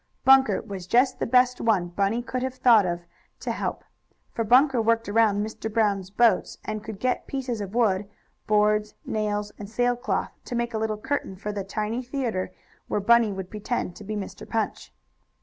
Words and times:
Bunker 0.25 0.63
was 0.63 0.87
just 0.87 1.19
the 1.19 1.27
best 1.27 1.61
one 1.61 1.89
Bunny 1.89 2.23
could 2.23 2.41
have 2.41 2.55
thought 2.55 2.87
of 2.87 3.01
to 3.41 3.51
help. 3.51 3.83
For 4.33 4.43
Bunker 4.43 4.81
worked 4.81 5.07
around 5.07 5.45
Mr. 5.45 5.71
Brown's 5.71 6.09
boats, 6.09 6.57
and 6.65 6.83
could 6.83 6.99
get 6.99 7.27
pieces 7.27 7.61
of 7.61 7.75
wood, 7.75 8.09
boards, 8.47 8.95
nails 9.05 9.51
and 9.59 9.69
sail 9.69 9.95
cloth, 9.95 10.31
to 10.45 10.55
make 10.55 10.73
a 10.73 10.79
little 10.79 10.97
curtain 10.97 11.35
for 11.35 11.51
the 11.51 11.63
tiny 11.63 12.01
theatre 12.01 12.51
where 12.87 12.99
Bunny 12.99 13.31
would 13.31 13.51
pretend 13.51 13.95
to 13.95 14.03
be 14.03 14.15
Mr. 14.15 14.49
Punch. 14.49 14.91